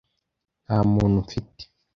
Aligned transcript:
nta 0.65 0.77
muntu 0.91 1.17
mfite 1.23 1.63